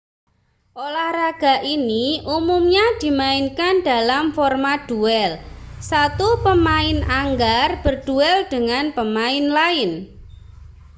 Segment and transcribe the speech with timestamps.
[0.83, 2.05] olahraga ini
[2.35, 5.31] umumnya dimainkan dalam format duel
[5.89, 9.91] satu pemain anggar berduel dengan pemain lain